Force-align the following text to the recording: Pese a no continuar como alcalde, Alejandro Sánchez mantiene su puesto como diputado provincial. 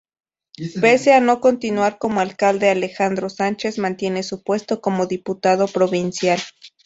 Pese 0.81 1.13
a 1.13 1.19
no 1.19 1.39
continuar 1.39 1.99
como 1.99 2.21
alcalde, 2.21 2.71
Alejandro 2.71 3.29
Sánchez 3.29 3.77
mantiene 3.77 4.23
su 4.23 4.41
puesto 4.41 4.81
como 4.81 5.05
diputado 5.05 5.67
provincial. 5.67 6.39